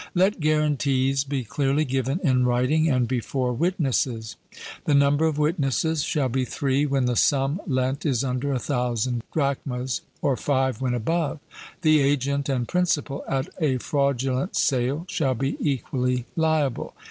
Let 0.15 0.39
guarantees 0.39 1.23
be 1.23 1.43
clearly 1.43 1.85
given 1.85 2.19
in 2.23 2.43
writing 2.43 2.89
and 2.89 3.07
before 3.07 3.53
witnesses. 3.53 4.35
The 4.85 4.95
number 4.95 5.27
of 5.27 5.37
witnesses 5.37 6.01
shall 6.03 6.27
be 6.27 6.43
three 6.43 6.87
when 6.87 7.05
the 7.05 7.15
sum 7.15 7.61
lent 7.67 8.03
is 8.03 8.23
under 8.23 8.51
a 8.51 8.57
thousand 8.57 9.21
drachmas, 9.31 10.01
or 10.23 10.35
five 10.35 10.81
when 10.81 10.95
above. 10.95 11.39
The 11.83 11.99
agent 11.99 12.49
and 12.49 12.67
principal 12.67 13.23
at 13.29 13.49
a 13.59 13.77
fraudulent 13.77 14.55
sale 14.55 15.05
shall 15.07 15.35
be 15.35 15.55
equally 15.59 16.25
liable. 16.35 16.95